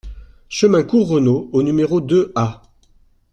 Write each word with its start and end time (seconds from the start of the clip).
Chemin 0.49 0.81
Cour 0.81 1.09
Renaud 1.09 1.51
au 1.53 1.61
numéro 1.61 2.01
deux 2.01 2.31
A 2.33 2.63